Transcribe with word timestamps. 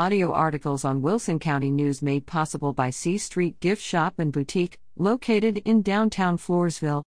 audio 0.00 0.32
articles 0.32 0.82
on 0.82 1.02
Wilson 1.02 1.38
County 1.38 1.70
News 1.70 2.00
made 2.00 2.24
possible 2.24 2.72
by 2.72 2.88
C 2.88 3.18
Street 3.18 3.60
Gift 3.60 3.82
Shop 3.82 4.14
and 4.16 4.32
Boutique, 4.32 4.78
located 4.96 5.58
in 5.66 5.82
downtown 5.82 6.38
Floresville. 6.38 7.02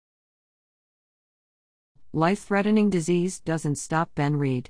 Life 2.13 2.41
threatening 2.41 2.91
disease 2.91 3.41
doesn't 3.41 3.77
stop 3.77 4.11
Ben 4.15 4.37
Reed. 4.37 4.69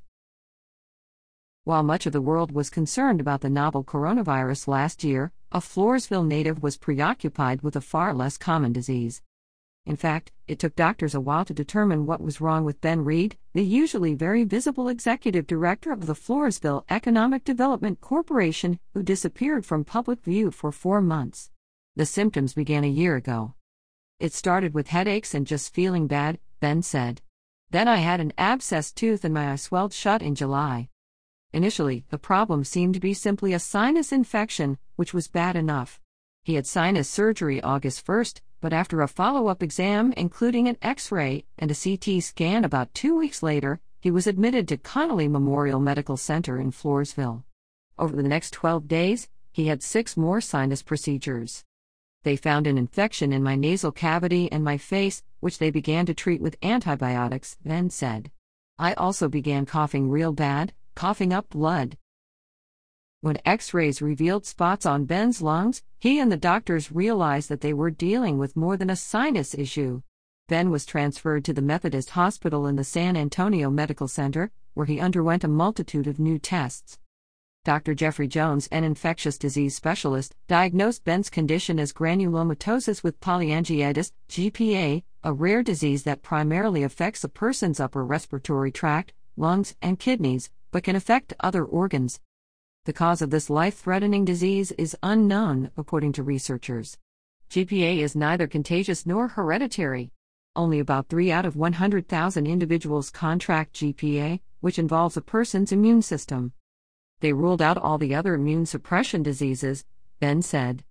While 1.64 1.82
much 1.82 2.06
of 2.06 2.12
the 2.12 2.21
world 2.21 2.53
was 2.53 2.71
concerned 2.71 3.21
about 3.21 3.40
the 3.40 3.50
novel 3.50 3.82
coronavirus 3.82 4.69
last 4.69 5.03
year, 5.03 5.33
a 5.51 5.59
Floresville 5.59 6.25
native 6.25 6.63
was 6.63 6.77
preoccupied 6.77 7.63
with 7.63 7.75
a 7.75 7.81
far 7.81 8.15
less 8.15 8.39
common 8.39 8.73
disease. 8.73 9.21
In 9.85 9.96
fact, 9.96 10.30
it 10.46 10.60
took 10.60 10.76
doctors 10.76 11.15
a 11.15 11.21
while 11.21 11.44
to 11.44 11.53
determine 11.53 12.06
what 12.06 12.21
was 12.21 12.40
wrong 12.40 12.65
with 12.65 12.80
Ben 12.80 13.04
Reed, 13.04 13.37
the 13.53 13.65
usually 13.65 14.15
very 14.15 14.44
visible 14.44 14.88
executive 14.88 15.47
director 15.47 15.90
of 15.90 16.06
the 16.06 16.15
Floresville 16.15 16.84
Economic 16.88 17.42
Development 17.42 18.01
Corporation, 18.01 18.79
who 18.95 19.02
disappeared 19.02 19.66
from 19.66 19.84
public 19.84 20.23
view 20.23 20.52
for 20.52 20.71
four 20.71 21.01
months. 21.01 21.51
The 21.97 22.07
symptoms 22.07 22.55
began 22.55 22.84
a 22.84 22.88
year 22.88 23.16
ago. 23.16 23.55
It 24.21 24.33
started 24.33 24.73
with 24.73 24.87
headaches 24.87 25.34
and 25.34 25.48
just 25.48 25.74
feeling 25.74 26.07
bad, 26.07 26.38
Ben 26.60 26.83
said. 26.83 27.21
Then 27.71 27.88
I 27.88 27.96
had 27.96 28.21
an 28.21 28.33
abscessed 28.38 28.95
tooth 28.95 29.24
and 29.24 29.35
my 29.35 29.51
eye 29.51 29.57
swelled 29.57 29.93
shut 29.93 30.23
in 30.23 30.37
July. 30.37 30.91
Initially, 31.52 32.05
the 32.09 32.19
problem 32.19 32.62
seemed 32.62 32.95
to 32.95 33.01
be 33.01 33.15
simply 33.15 33.52
a 33.52 33.59
sinus 33.59 34.12
infection, 34.12 34.79
which 34.95 35.12
was 35.12 35.27
bad 35.27 35.57
enough. 35.57 36.01
He 36.45 36.55
had 36.55 36.66
sinus 36.66 37.09
surgery 37.09 37.60
August 37.60 38.07
1st, 38.07 38.41
but 38.62 38.73
after 38.73 39.02
a 39.02 39.09
follow 39.09 39.48
up 39.48 39.61
exam, 39.61 40.15
including 40.16 40.69
an 40.69 40.79
x 40.80 41.11
ray 41.11 41.45
and 41.59 41.71
a 41.71 41.75
CT 41.75 42.23
scan 42.23 42.65
about 42.65 42.95
two 42.95 43.19
weeks 43.19 43.43
later, 43.43 43.80
he 44.01 44.11
was 44.11 44.29
admitted 44.29 44.69
to 44.69 44.77
Connally 44.77 45.29
Memorial 45.29 45.80
Medical 45.80 46.16
Center 46.16 46.61
in 46.61 46.71
Floresville. 46.71 47.43
Over 47.98 48.15
the 48.15 48.23
next 48.23 48.52
12 48.52 48.87
days, 48.87 49.29
he 49.51 49.66
had 49.66 49.83
six 49.83 50.16
more 50.16 50.41
sinus 50.41 50.80
procedures. 50.80 51.65
They 52.23 52.37
found 52.37 52.68
an 52.68 52.79
infection 52.79 53.33
in 53.33 53.43
my 53.43 53.57
nasal 53.57 53.90
cavity 53.90 54.51
and 54.52 54.63
my 54.63 54.79
face, 54.79 55.24
which 55.40 55.59
they 55.59 55.71
began 55.71 56.07
to 56.07 56.15
treat 56.15 56.40
with 56.40 56.57
antibiotics, 56.63 57.57
Ben 57.65 57.90
said. 57.90 58.30
I 58.79 58.93
also 58.95 59.29
began 59.29 59.66
coughing 59.66 60.09
real 60.09 60.33
bad, 60.33 60.73
coughing 60.95 61.33
up 61.33 61.51
blood. 61.51 61.99
When 63.23 63.38
x 63.45 63.73
rays 63.73 64.02
revealed 64.02 64.46
spots 64.46 64.84
on 64.84 65.04
Ben's 65.04 65.40
lungs, 65.40 65.84
he 66.00 66.18
and 66.18 66.32
the 66.32 66.36
doctors 66.36 66.90
realized 66.90 67.48
that 67.50 67.60
they 67.60 67.72
were 67.72 67.88
dealing 67.88 68.36
with 68.36 68.56
more 68.56 68.76
than 68.76 68.90
a 68.90 68.96
sinus 68.96 69.54
issue. 69.54 70.02
Ben 70.48 70.70
was 70.70 70.84
transferred 70.84 71.44
to 71.44 71.52
the 71.52 71.62
Methodist 71.62 72.10
Hospital 72.10 72.66
in 72.66 72.74
the 72.74 72.82
San 72.82 73.16
Antonio 73.16 73.70
Medical 73.70 74.08
Center, 74.08 74.50
where 74.74 74.86
he 74.86 74.98
underwent 74.98 75.44
a 75.44 75.48
multitude 75.48 76.08
of 76.08 76.18
new 76.18 76.36
tests. 76.36 76.98
Dr. 77.64 77.94
Jeffrey 77.94 78.26
Jones, 78.26 78.66
an 78.72 78.82
infectious 78.82 79.38
disease 79.38 79.76
specialist, 79.76 80.34
diagnosed 80.48 81.04
Ben's 81.04 81.30
condition 81.30 81.78
as 81.78 81.92
granulomatosis 81.92 83.04
with 83.04 83.20
polyangiitis, 83.20 84.10
GPA, 84.30 85.04
a 85.22 85.32
rare 85.32 85.62
disease 85.62 86.02
that 86.02 86.22
primarily 86.22 86.82
affects 86.82 87.22
a 87.22 87.28
person's 87.28 87.78
upper 87.78 88.04
respiratory 88.04 88.72
tract, 88.72 89.12
lungs, 89.36 89.76
and 89.80 90.00
kidneys, 90.00 90.50
but 90.72 90.82
can 90.82 90.96
affect 90.96 91.34
other 91.38 91.64
organs. 91.64 92.18
The 92.84 92.92
cause 92.92 93.22
of 93.22 93.30
this 93.30 93.48
life 93.48 93.78
threatening 93.78 94.25
disease 94.25 94.72
is 94.72 94.97
unknown, 95.05 95.70
according 95.77 96.14
to 96.14 96.25
researchers. 96.25 96.98
GPA 97.48 97.98
is 97.98 98.16
neither 98.16 98.48
contagious 98.48 99.06
nor 99.06 99.28
hereditary. 99.28 100.11
Only 100.56 100.80
about 100.80 101.08
3 101.08 101.30
out 101.30 101.47
of 101.47 101.55
100,000 101.55 102.44
individuals 102.44 103.08
contract 103.08 103.74
GPA, 103.74 104.41
which 104.58 104.80
involves 104.80 105.16
a 105.16 105.20
person's 105.20 105.70
immune 105.70 106.02
system. 106.02 106.55
They 107.20 107.33
ruled 107.33 107.62
out 107.62 107.78
all 107.78 107.98
the 107.98 108.16
other 108.16 108.34
immune 108.34 108.66
suppression 108.66 109.22
diseases, 109.22 109.84
Ben 110.19 110.42
said. 110.42 110.83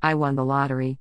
I 0.00 0.14
won 0.14 0.36
the 0.36 0.46
lottery. 0.46 0.98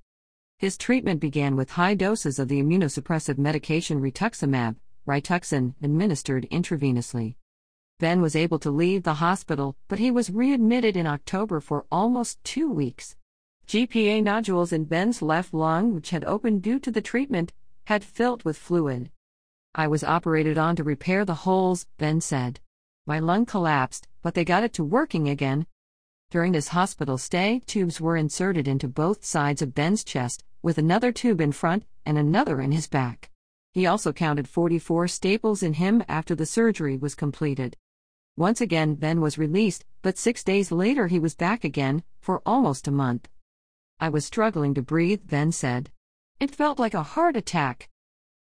His 0.58 0.78
treatment 0.78 1.22
began 1.22 1.56
with 1.56 1.72
high 1.72 1.96
doses 1.96 2.38
of 2.38 2.50
the 2.50 2.62
immunosuppressive 2.62 3.38
medication 3.38 4.02
rituximab, 4.02 4.76
Rituxan, 5.08 5.76
administered 5.82 6.48
intravenously. 6.52 7.36
Ben 8.04 8.22
was 8.22 8.36
able 8.36 8.60
to 8.60 8.70
leave 8.70 9.04
the 9.04 9.14
hospital, 9.14 9.78
but 9.88 9.98
he 9.98 10.12
was 10.12 10.30
readmitted 10.30 10.98
in 10.98 11.08
October 11.08 11.62
for 11.62 11.86
almost 11.90 12.44
two 12.44 12.70
weeks. 12.70 13.16
GPA 13.66 14.22
nodules 14.22 14.74
in 14.74 14.84
Ben's 14.84 15.22
left 15.22 15.54
lung, 15.54 15.96
which 15.96 16.10
had 16.10 16.26
opened 16.26 16.64
due 16.64 16.80
to 16.80 16.92
the 16.92 17.00
treatment, 17.00 17.54
had 17.86 18.04
filled 18.04 18.44
with 18.44 18.58
fluid. 18.58 19.10
I 19.74 19.88
was 19.88 20.04
operated 20.04 20.58
on 20.58 20.76
to 20.76 20.84
repair 20.84 21.24
the 21.24 21.46
holes, 21.46 21.88
Ben 21.98 22.20
said. 22.20 22.60
My 23.08 23.20
lung 23.20 23.46
collapsed, 23.46 24.10
but 24.22 24.34
they 24.34 24.44
got 24.44 24.66
it 24.66 24.74
to 24.74 24.84
working 24.84 25.30
again. 25.30 25.66
During 26.30 26.52
this 26.52 26.76
hospital 26.80 27.18
stay, 27.18 27.62
tubes 27.66 28.02
were 28.02 28.18
inserted 28.18 28.68
into 28.68 28.90
both 28.90 29.24
sides 29.24 29.62
of 29.62 29.74
Ben's 29.74 30.04
chest, 30.04 30.44
with 30.62 30.78
another 30.78 31.14
tube 31.14 31.40
in 31.40 31.54
front 31.54 31.86
and 32.06 32.18
another 32.18 32.60
in 32.60 32.74
his 32.74 32.88
back. 32.88 33.30
He 33.72 33.86
also 33.86 34.12
counted 34.12 34.50
44 34.50 35.08
staples 35.08 35.64
in 35.64 35.76
him 35.76 36.04
after 36.10 36.36
the 36.36 36.46
surgery 36.46 36.98
was 36.98 37.16
completed. 37.16 37.78
Once 38.36 38.62
again, 38.62 38.96
Ben 38.96 39.22
was 39.22 39.38
released, 39.38 39.86
but 40.02 40.18
six 40.18 40.44
days 40.44 40.72
later 40.72 41.06
he 41.06 41.20
was 41.20 41.36
back 41.36 41.64
again, 41.64 42.04
for 42.20 42.42
almost 42.48 42.88
a 42.88 42.92
month. 42.92 43.30
I 44.00 44.10
was 44.10 44.26
struggling 44.26 44.74
to 44.74 44.82
breathe, 44.82 45.28
Ben 45.28 45.52
said. 45.52 45.92
It 46.40 46.50
felt 46.50 46.80
like 46.80 46.96
a 46.96 47.04
heart 47.04 47.38
attack. 47.38 47.90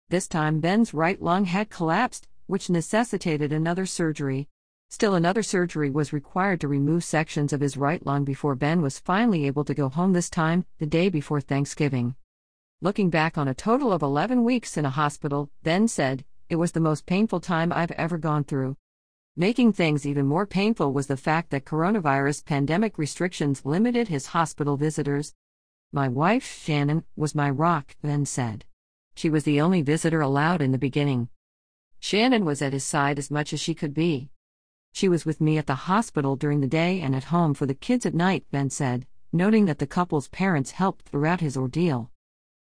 This 0.10 0.30
time, 0.30 0.62
Ben's 0.62 0.94
right 0.94 1.22
lung 1.22 1.44
had 1.44 1.70
collapsed, 1.70 2.30
which 2.48 2.70
necessitated 2.70 3.52
another 3.52 3.86
surgery. 3.86 4.48
Still, 4.90 5.14
another 5.14 5.44
surgery 5.44 5.90
was 5.90 6.14
required 6.14 6.62
to 6.62 6.70
remove 6.70 7.04
sections 7.04 7.52
of 7.52 7.60
his 7.60 7.76
right 7.76 8.06
lung 8.06 8.24
before 8.24 8.56
Ben 8.56 8.82
was 8.82 9.00
finally 9.00 9.46
able 9.46 9.66
to 9.66 9.74
go 9.74 9.90
home 9.90 10.14
this 10.14 10.30
time, 10.30 10.66
the 10.80 10.86
day 10.86 11.10
before 11.10 11.42
Thanksgiving. 11.42 12.16
Looking 12.82 13.10
back 13.10 13.38
on 13.38 13.48
a 13.48 13.54
total 13.54 13.92
of 13.92 14.02
11 14.02 14.44
weeks 14.46 14.78
in 14.78 14.86
a 14.86 14.90
hospital, 14.90 15.50
Ben 15.64 15.90
said, 15.90 16.24
it 16.50 16.56
was 16.56 16.72
the 16.72 16.80
most 16.80 17.06
painful 17.06 17.42
time 17.42 17.74
I've 17.74 17.92
ever 17.92 18.18
gone 18.18 18.46
through. 18.46 18.78
Making 19.38 19.72
things 19.72 20.06
even 20.06 20.26
more 20.26 20.46
painful 20.46 20.92
was 20.92 21.08
the 21.08 21.16
fact 21.16 21.52
that 21.52 21.64
coronavirus 21.64 22.44
pandemic 22.44 22.98
restrictions 22.98 23.66
limited 23.66 24.10
his 24.10 24.28
hospital 24.28 24.76
visitors. 24.76 25.34
My 25.94 26.10
wife, 26.10 26.62
Shannon, 26.62 27.06
was 27.16 27.34
my 27.34 27.50
rock, 27.50 27.96
Ben 28.02 28.26
said. 28.26 28.66
She 29.16 29.30
was 29.30 29.46
the 29.46 29.62
only 29.62 29.84
visitor 29.84 30.20
allowed 30.20 30.62
in 30.62 30.74
the 30.74 30.78
beginning. 30.78 31.30
Shannon 32.02 32.44
was 32.44 32.62
at 32.62 32.74
his 32.74 32.84
side 32.84 33.18
as 33.18 33.32
much 33.32 33.54
as 33.54 33.62
she 33.62 33.74
could 33.74 33.94
be. 33.94 34.30
She 34.92 35.08
was 35.08 35.26
with 35.26 35.40
me 35.40 35.58
at 35.58 35.66
the 35.66 35.76
hospital 35.76 36.36
during 36.36 36.60
the 36.60 36.68
day 36.68 37.00
and 37.00 37.16
at 37.16 37.26
home 37.26 37.54
for 37.54 37.66
the 37.66 37.74
kids 37.74 38.06
at 38.06 38.14
night, 38.14 38.44
Ben 38.52 38.70
said, 38.70 39.08
noting 39.32 39.64
that 39.66 39.80
the 39.80 39.88
couple's 39.88 40.28
parents 40.28 40.72
helped 40.72 41.08
throughout 41.08 41.40
his 41.40 41.56
ordeal. 41.56 42.12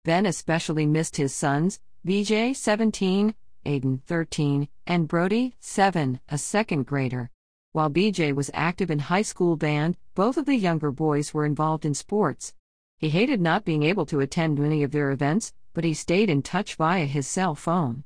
Ben 0.06 0.28
especially 0.28 0.86
missed 0.86 1.16
his 1.16 1.34
sons, 1.34 1.80
BJ, 2.06 2.56
17, 2.56 3.34
Aiden, 3.66 4.02
13, 4.06 4.68
and 4.88 5.08
Brody, 5.08 5.56
7, 5.60 6.20
a 6.30 6.38
second 6.38 6.86
grader. 6.86 7.30
While 7.74 7.90
BJ 7.90 8.34
was 8.36 8.52
active 8.54 8.92
in 8.92 9.00
high 9.00 9.22
school 9.22 9.56
band, 9.56 9.98
both 10.16 10.38
of 10.38 10.46
the 10.46 10.56
younger 10.56 10.92
boys 10.92 11.34
were 11.34 11.46
involved 11.46 11.86
in 11.86 11.94
sports. 11.94 12.54
He 12.98 13.10
hated 13.10 13.40
not 13.40 13.66
being 13.66 13.84
able 13.84 14.06
to 14.08 14.20
attend 14.20 14.60
many 14.60 14.84
of 14.84 14.92
their 14.92 15.12
events, 15.12 15.54
but 15.74 15.84
he 15.84 15.94
stayed 15.94 16.30
in 16.30 16.42
touch 16.42 16.76
via 16.76 17.06
his 17.06 17.28
cell 17.28 17.56
phone. 17.56 18.04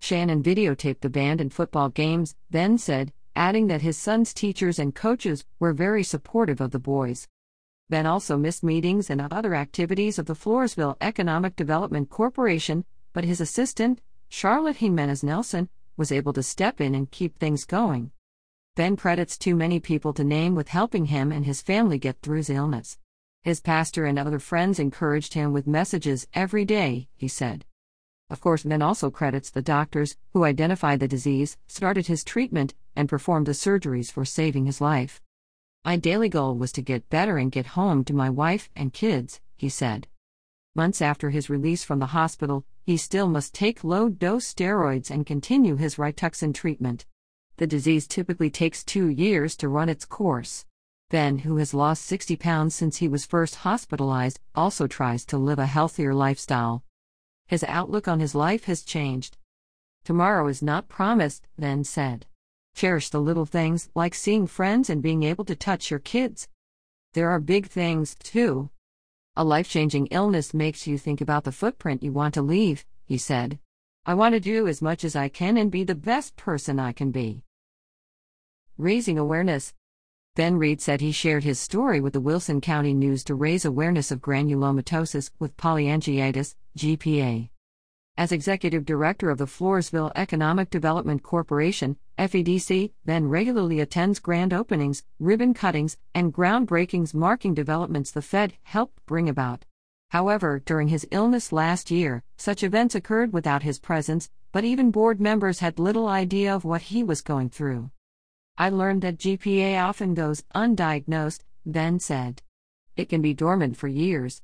Shannon 0.00 0.42
videotaped 0.42 1.00
the 1.00 1.10
band 1.10 1.40
and 1.40 1.52
football 1.52 1.88
games, 1.88 2.34
Ben 2.50 2.78
said, 2.78 3.12
adding 3.36 3.66
that 3.66 3.82
his 3.82 3.96
son's 3.96 4.32
teachers 4.32 4.78
and 4.78 4.94
coaches 4.94 5.44
were 5.58 5.72
very 5.72 6.02
supportive 6.02 6.60
of 6.60 6.70
the 6.70 6.78
boys. 6.78 7.28
Ben 7.90 8.06
also 8.06 8.36
missed 8.36 8.64
meetings 8.64 9.10
and 9.10 9.20
other 9.20 9.54
activities 9.54 10.18
of 10.18 10.26
the 10.26 10.34
Floresville 10.34 10.96
Economic 11.00 11.56
Development 11.56 12.08
Corporation, 12.08 12.84
but 13.12 13.24
his 13.24 13.40
assistant, 13.40 14.00
Charlotte 14.36 14.78
Jimenez 14.78 15.22
Nelson, 15.22 15.68
was 15.96 16.10
able 16.10 16.32
to 16.32 16.42
step 16.42 16.80
in 16.80 16.92
and 16.92 17.08
keep 17.08 17.38
things 17.38 17.64
going. 17.64 18.10
Ben 18.74 18.96
credits 18.96 19.38
too 19.38 19.54
many 19.54 19.78
people 19.78 20.12
to 20.12 20.24
name 20.24 20.56
with 20.56 20.70
helping 20.70 21.04
him 21.04 21.30
and 21.30 21.46
his 21.46 21.62
family 21.62 21.98
get 22.00 22.20
through 22.20 22.38
his 22.38 22.50
illness. 22.50 22.98
His 23.44 23.60
pastor 23.60 24.06
and 24.06 24.18
other 24.18 24.40
friends 24.40 24.80
encouraged 24.80 25.34
him 25.34 25.52
with 25.52 25.68
messages 25.68 26.26
every 26.34 26.64
day, 26.64 27.06
he 27.14 27.28
said. 27.28 27.64
Of 28.28 28.40
course, 28.40 28.64
Ben 28.64 28.82
also 28.82 29.08
credits 29.08 29.50
the 29.50 29.62
doctors 29.62 30.16
who 30.32 30.42
identified 30.42 30.98
the 30.98 31.06
disease, 31.06 31.56
started 31.68 32.08
his 32.08 32.24
treatment, 32.24 32.74
and 32.96 33.08
performed 33.08 33.46
the 33.46 33.52
surgeries 33.52 34.10
for 34.10 34.24
saving 34.24 34.66
his 34.66 34.80
life. 34.80 35.22
My 35.84 35.94
daily 35.96 36.28
goal 36.28 36.56
was 36.56 36.72
to 36.72 36.82
get 36.82 37.08
better 37.08 37.38
and 37.38 37.52
get 37.52 37.78
home 37.78 38.02
to 38.06 38.12
my 38.12 38.30
wife 38.30 38.68
and 38.74 38.92
kids, 38.92 39.40
he 39.54 39.68
said. 39.68 40.08
Months 40.76 41.00
after 41.00 41.30
his 41.30 41.48
release 41.48 41.84
from 41.84 42.00
the 42.00 42.06
hospital, 42.06 42.64
he 42.82 42.96
still 42.96 43.28
must 43.28 43.54
take 43.54 43.84
low 43.84 44.08
dose 44.08 44.52
steroids 44.52 45.08
and 45.08 45.24
continue 45.24 45.76
his 45.76 45.96
Rituxan 45.96 46.52
treatment. 46.52 47.06
The 47.58 47.66
disease 47.68 48.08
typically 48.08 48.50
takes 48.50 48.82
two 48.82 49.08
years 49.08 49.56
to 49.58 49.68
run 49.68 49.88
its 49.88 50.04
course. 50.04 50.66
Ben, 51.10 51.38
who 51.38 51.58
has 51.58 51.74
lost 51.74 52.02
60 52.06 52.34
pounds 52.36 52.74
since 52.74 52.96
he 52.96 53.06
was 53.06 53.24
first 53.24 53.56
hospitalized, 53.56 54.40
also 54.56 54.88
tries 54.88 55.24
to 55.26 55.38
live 55.38 55.60
a 55.60 55.66
healthier 55.66 56.12
lifestyle. 56.12 56.82
His 57.46 57.62
outlook 57.68 58.08
on 58.08 58.18
his 58.18 58.34
life 58.34 58.64
has 58.64 58.82
changed. 58.82 59.36
Tomorrow 60.04 60.48
is 60.48 60.60
not 60.60 60.88
promised, 60.88 61.46
Ben 61.56 61.84
said. 61.84 62.26
Cherish 62.74 63.10
the 63.10 63.20
little 63.20 63.46
things, 63.46 63.90
like 63.94 64.12
seeing 64.12 64.48
friends 64.48 64.90
and 64.90 65.00
being 65.00 65.22
able 65.22 65.44
to 65.44 65.54
touch 65.54 65.88
your 65.88 66.00
kids. 66.00 66.48
There 67.12 67.30
are 67.30 67.38
big 67.38 67.68
things, 67.68 68.16
too. 68.16 68.70
A 69.36 69.42
life 69.42 69.68
changing 69.68 70.06
illness 70.12 70.54
makes 70.54 70.86
you 70.86 70.96
think 70.96 71.20
about 71.20 71.42
the 71.42 71.50
footprint 71.50 72.04
you 72.04 72.12
want 72.12 72.34
to 72.34 72.42
leave, 72.42 72.86
he 73.04 73.18
said. 73.18 73.58
I 74.06 74.14
want 74.14 74.34
to 74.34 74.40
do 74.40 74.68
as 74.68 74.80
much 74.80 75.02
as 75.02 75.16
I 75.16 75.28
can 75.28 75.56
and 75.56 75.72
be 75.72 75.82
the 75.82 75.96
best 75.96 76.36
person 76.36 76.78
I 76.78 76.92
can 76.92 77.10
be. 77.10 77.42
Raising 78.78 79.18
awareness. 79.18 79.74
Ben 80.36 80.56
Reed 80.56 80.80
said 80.80 81.00
he 81.00 81.10
shared 81.10 81.42
his 81.42 81.58
story 81.58 82.00
with 82.00 82.12
the 82.12 82.20
Wilson 82.20 82.60
County 82.60 82.94
News 82.94 83.24
to 83.24 83.34
raise 83.34 83.64
awareness 83.64 84.12
of 84.12 84.20
granulomatosis 84.20 85.32
with 85.40 85.56
polyangiitis, 85.56 86.54
GPA. 86.78 87.50
As 88.16 88.30
executive 88.30 88.84
director 88.84 89.28
of 89.28 89.38
the 89.38 89.46
Floresville 89.46 90.12
Economic 90.14 90.70
Development 90.70 91.20
Corporation, 91.20 91.96
FEDC, 92.16 92.92
Ben 93.04 93.26
regularly 93.28 93.80
attends 93.80 94.20
grand 94.20 94.52
openings, 94.52 95.02
ribbon 95.18 95.52
cuttings, 95.52 95.96
and 96.14 96.32
groundbreakings 96.32 97.12
marking 97.12 97.54
developments 97.54 98.12
the 98.12 98.22
Fed 98.22 98.54
helped 98.62 99.04
bring 99.06 99.28
about. 99.28 99.64
However, 100.10 100.62
during 100.64 100.86
his 100.88 101.08
illness 101.10 101.50
last 101.50 101.90
year, 101.90 102.22
such 102.36 102.62
events 102.62 102.94
occurred 102.94 103.32
without 103.32 103.64
his 103.64 103.80
presence, 103.80 104.30
but 104.52 104.62
even 104.62 104.92
board 104.92 105.20
members 105.20 105.58
had 105.58 105.80
little 105.80 106.06
idea 106.06 106.54
of 106.54 106.64
what 106.64 106.82
he 106.82 107.02
was 107.02 107.20
going 107.20 107.50
through. 107.50 107.90
I 108.56 108.68
learned 108.68 109.02
that 109.02 109.18
GPA 109.18 109.82
often 109.82 110.14
goes 110.14 110.44
undiagnosed, 110.54 111.40
Ben 111.66 111.98
said. 111.98 112.42
It 112.96 113.08
can 113.08 113.22
be 113.22 113.34
dormant 113.34 113.76
for 113.76 113.88
years. 113.88 114.40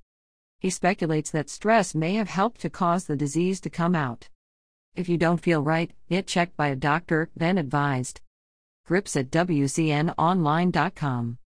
He 0.61 0.71
speculates 0.71 1.33
that 1.33 1.51
stress 1.51 1.93
may 1.95 2.15
have 2.15 2.29
helped 2.29 2.61
to 2.61 2.71
cause 2.71 3.07
the 3.07 3.17
disease 3.17 3.61
to 3.63 3.71
come 3.71 3.97
out. 3.97 4.29
If 4.95 5.09
you 5.09 5.17
don't 5.17 5.41
feel 5.41 5.63
right, 5.63 5.91
get 6.09 6.27
checked 6.27 6.55
by 6.57 6.69
a 6.69 6.77
doctor, 6.77 7.31
Ben 7.35 7.57
advised. 7.57 8.21
Grips 8.87 9.17
at 9.17 9.31
WCNOnline.com. 9.31 11.39